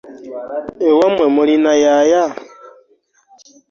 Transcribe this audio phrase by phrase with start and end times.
[0.87, 2.23] Ewamwe mulina yaaya?